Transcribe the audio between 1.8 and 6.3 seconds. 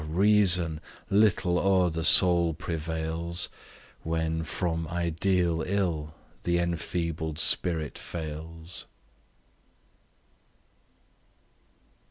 the soul prevails, When, from ideal ill,